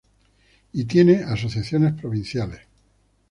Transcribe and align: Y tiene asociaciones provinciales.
Y 0.73 0.85
tiene 0.85 1.17
asociaciones 1.25 1.93
provinciales. 1.93 2.61